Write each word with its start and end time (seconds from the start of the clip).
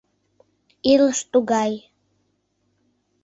Илыш 0.91 1.19
тугай. 1.31 1.73